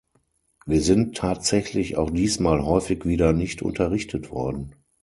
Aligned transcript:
Wir 0.65 0.81
sind 0.81 1.15
tatsächlich 1.15 1.95
auch 1.95 2.09
diesmal 2.09 2.65
häufig 2.65 3.05
wieder 3.05 3.33
nicht 3.33 3.61
unterrichtet 3.61 4.31
worden. 4.31 4.73